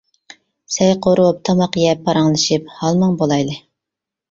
[0.75, 3.63] سەي قورۇپ، تاماق يەپ پاراڭلىشىپ ھال-مۇڭ بولايلى.